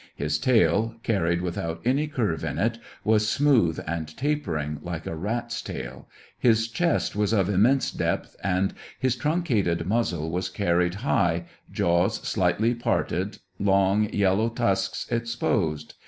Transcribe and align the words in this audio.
His 0.15 0.39
tail, 0.39 0.95
carried 1.03 1.43
without 1.43 1.79
any 1.85 2.07
curve 2.07 2.43
in 2.43 2.57
it, 2.57 2.79
was 3.03 3.29
smooth 3.29 3.79
and 3.85 4.07
tapering, 4.17 4.79
like 4.81 5.05
a 5.05 5.15
rat's 5.15 5.61
tail; 5.61 6.09
his 6.39 6.69
chest 6.69 7.15
was 7.15 7.33
of 7.33 7.47
immense 7.49 7.91
depth, 7.91 8.35
and 8.43 8.73
his 8.99 9.15
truncated 9.15 9.85
muzzle 9.85 10.31
was 10.31 10.49
carried 10.49 10.95
high, 11.05 11.45
jaws 11.71 12.15
slightly 12.27 12.73
parted, 12.73 13.37
long, 13.59 14.11
yellow 14.11 14.49
tusks 14.49 15.05
exposed. 15.11 15.93